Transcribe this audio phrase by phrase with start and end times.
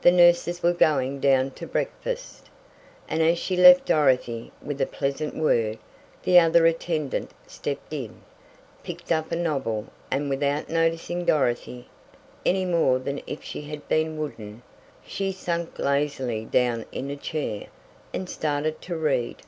[0.00, 2.50] The nurses were going down to breakfast,
[3.08, 5.80] and as she left Dorothy, with a pleasant word,
[6.22, 8.22] the other attendant stepped in,
[8.84, 11.88] picked up a novel, and without noticing Dorothy,
[12.44, 14.62] any more than if she had been wooden,
[15.04, 17.66] she sank lazily down in a chair,
[18.14, 19.42] and started to read.